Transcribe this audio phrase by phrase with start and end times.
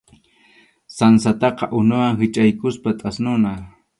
[0.93, 3.51] Sansataqa unuwan hichʼaykuspa thasnuna.